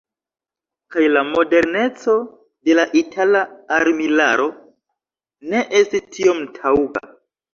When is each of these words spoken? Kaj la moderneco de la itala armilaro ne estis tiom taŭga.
Kaj 0.93 1.01
la 1.09 1.21
moderneco 1.33 2.13
de 2.69 2.77
la 2.79 2.85
itala 3.01 3.41
armilaro 3.77 4.49
ne 5.51 5.61
estis 5.81 6.07
tiom 6.17 6.41
taŭga. 6.57 7.07